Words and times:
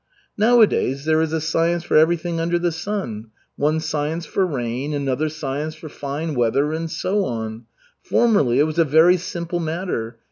"Nowadays 0.35 1.05
there 1.05 1.21
is 1.21 1.31
a 1.31 1.39
science 1.39 1.83
for 1.83 1.95
everything 1.95 2.39
under 2.39 2.57
the 2.57 2.71
sun. 2.71 3.27
One 3.55 3.79
science 3.79 4.25
for 4.25 4.47
rain, 4.47 4.95
another 4.95 5.29
science 5.29 5.75
for 5.75 5.89
fine 5.89 6.33
weather, 6.33 6.73
and 6.73 6.89
so 6.89 7.23
on. 7.23 7.65
Formerly 8.01 8.57
it 8.57 8.63
was 8.63 8.79
a 8.79 8.83
very 8.83 9.17
simple 9.17 9.59
matter. 9.59 10.17